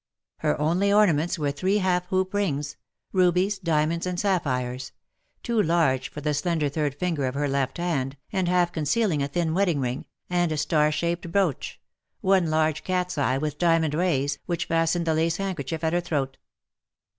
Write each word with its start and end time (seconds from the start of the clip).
Her 0.37 0.59
only 0.59 0.91
ornaments 0.91 1.37
were 1.37 1.51
three 1.51 1.77
half 1.77 2.07
hoop 2.07 2.33
rings— 2.33 2.75
rubies, 3.13 3.59
diamonds, 3.59 4.07
and 4.07 4.19
sapphires— 4.19 4.93
too 5.43 5.61
large 5.61 6.09
for 6.09 6.21
the 6.21 6.33
slender 6.33 6.69
third 6.69 6.95
finger 6.95 7.27
of 7.27 7.35
her 7.35 7.47
left 7.47 7.77
hand, 7.77 8.17
and 8.33 8.47
half 8.47 8.71
concealing 8.71 9.21
a 9.21 9.27
thin 9.27 9.53
wedding 9.53 9.79
ring— 9.79 10.05
and 10.27 10.51
a 10.51 10.57
star 10.57 10.91
shaped 10.91 11.31
brooch— 11.31 11.79
one 12.21 12.49
large 12.49 12.83
cat's 12.83 13.15
eye 13.19 13.37
with 13.37 13.59
diamond 13.59 13.93
rays, 13.93 14.39
which 14.47 14.65
fastened 14.65 15.05
the 15.05 15.13
lace 15.13 15.37
handkerchief 15.37 15.83
at 15.83 15.93
her 15.93 16.01
throat. 16.01 16.39